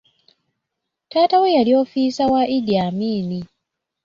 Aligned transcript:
Taata 1.09 1.37
we 1.41 1.53
yali 1.55 1.71
ofiisa 1.81 2.23
wa 2.33 2.41
Idi 2.57 2.73
Amin. 2.87 3.29